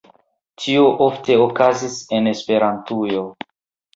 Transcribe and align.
Tio 0.63 0.85
ofte 1.07 1.35
okazis 1.43 1.99
en 2.19 2.31
Esperantujo. 2.33 3.23